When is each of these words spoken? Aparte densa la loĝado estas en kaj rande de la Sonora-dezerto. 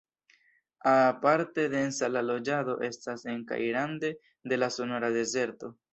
Aparte 0.91 1.65
densa 1.73 2.09
la 2.13 2.23
loĝado 2.29 2.77
estas 2.89 3.27
en 3.35 3.45
kaj 3.53 3.61
rande 3.79 4.11
de 4.53 4.61
la 4.63 4.71
Sonora-dezerto. 4.79 5.75